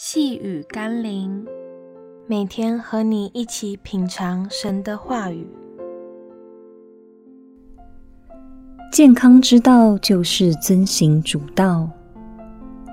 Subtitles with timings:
[0.00, 1.44] 细雨甘霖，
[2.28, 5.44] 每天和你一起品尝神的话语。
[8.92, 11.90] 健康之道就是遵行主道。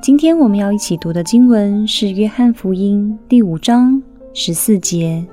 [0.01, 4.01] 今天我们要一起读的经文是《约翰福音》第五章
[4.33, 5.23] 十四节。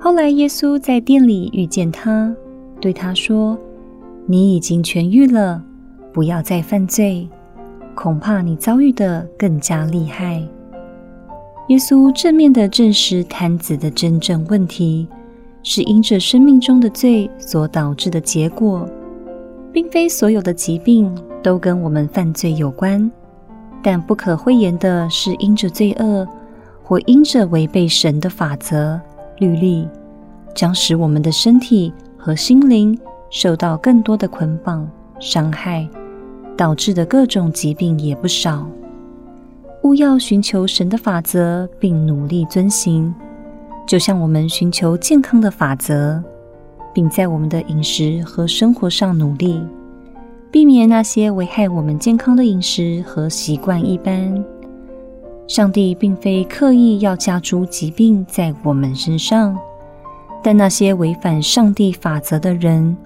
[0.00, 2.34] 后来耶稣在店里遇见他，
[2.80, 3.56] 对他说
[4.26, 5.64] ：“你已经痊愈了，
[6.12, 7.28] 不要再犯罪，
[7.94, 10.44] 恐怕你遭遇的更加厉害。”
[11.68, 15.06] 耶稣正面地证实瘫子的真正问题，
[15.62, 18.86] 是因着生命中的罪所导致的结果，
[19.72, 23.10] 并非所有的疾病都跟我们犯罪有关。
[23.80, 26.26] 但不可讳言的是，因着罪恶
[26.82, 29.00] 或因着违背神的法则
[29.38, 29.88] 律例，
[30.54, 32.98] 将使我们的身体和心灵
[33.30, 34.88] 受到更多的捆绑
[35.20, 35.88] 伤害，
[36.56, 38.66] 导致的各种疾病也不少。
[39.82, 43.12] 务要寻求神的法则，并努力遵行，
[43.84, 46.22] 就像我们寻求健康的法则，
[46.94, 49.60] 并在我们的饮食和生活上努力，
[50.52, 54.44] 避免那些危害我们健康的饮食和习惯一般。
[55.48, 59.58] 上帝并非刻意要加诸疾病在我们身上，
[60.44, 62.96] 但那些违反上帝法则的人，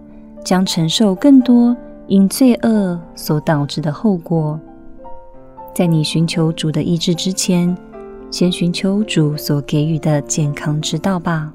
[0.45, 1.75] 将承受更多
[2.07, 4.61] 因罪恶所导致的后果。
[5.77, 7.77] 在你寻求主的医治之前，
[8.31, 11.53] 先寻求主所给予的健康之道吧。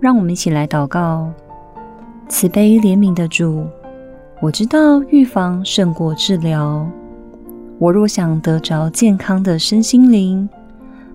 [0.00, 1.32] 让我们一起来祷告：
[2.28, 3.64] 慈悲怜悯的主，
[4.38, 6.86] 我知道预防胜过治疗。
[7.78, 10.46] 我若想得着健康的身心灵，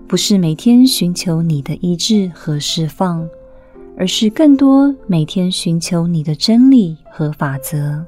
[0.08, 3.24] 不是每天寻求你的医治和释放，
[3.96, 8.04] 而是更多每天寻求你的真理和法则。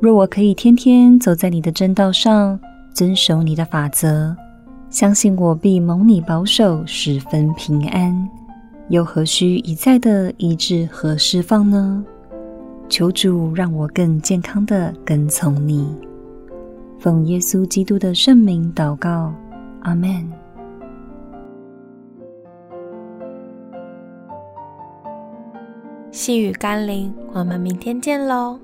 [0.00, 2.58] 若我可以天天走在你的正道上，
[2.94, 4.34] 遵守你的法则，
[4.88, 8.28] 相信我必蒙你保守，十分平安。
[8.88, 12.02] 又何须一再的医治和释放呢？
[12.88, 15.94] 求主让我更健康的跟从你。
[16.98, 19.34] 奉耶稣基督的圣名祷告，
[19.82, 20.26] 阿们。
[26.10, 28.58] 细雨甘霖，我们明天见喽。